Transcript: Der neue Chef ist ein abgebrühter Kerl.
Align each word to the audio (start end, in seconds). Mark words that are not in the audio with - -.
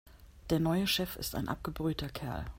Der 0.49 0.59
neue 0.59 0.87
Chef 0.87 1.15
ist 1.15 1.35
ein 1.35 1.47
abgebrühter 1.47 2.09
Kerl. 2.09 2.43